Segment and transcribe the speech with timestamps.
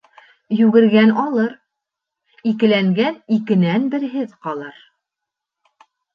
[0.59, 1.51] Йүгергән алыр,
[2.53, 4.83] икеләнгән икенән берһеҙ ҡалыр.